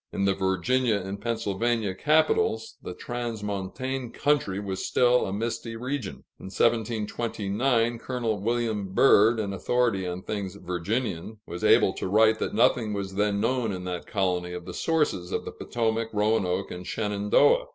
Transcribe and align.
In 0.11 0.25
the 0.25 0.33
Virginia 0.33 0.95
and 0.95 1.21
Pennsylvania 1.21 1.93
capitals, 1.93 2.75
the 2.81 2.95
transmontane 2.95 4.11
country 4.11 4.59
was 4.59 4.83
still 4.83 5.27
a 5.27 5.31
misty 5.31 5.75
region. 5.75 6.23
In 6.39 6.45
1729, 6.45 7.99
Col. 7.99 8.39
William 8.39 8.95
Byrd, 8.95 9.39
an 9.39 9.53
authority 9.53 10.07
on 10.07 10.23
things 10.23 10.55
Virginian, 10.55 11.37
was 11.45 11.63
able 11.63 11.93
to 11.93 12.07
write 12.07 12.39
that 12.39 12.55
nothing 12.55 12.93
was 12.93 13.13
then 13.13 13.39
known 13.39 13.71
in 13.71 13.83
that 13.83 14.07
colony 14.07 14.53
of 14.53 14.65
the 14.65 14.73
sources 14.73 15.31
of 15.31 15.45
the 15.45 15.51
Potomac, 15.51 16.09
Roanoke, 16.13 16.71
and 16.71 16.87
Shenandoah. 16.87 17.67